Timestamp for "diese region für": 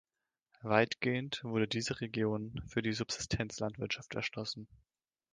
1.67-2.81